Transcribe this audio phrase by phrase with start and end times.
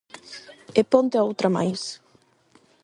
[0.79, 1.81] E ponte outra máis.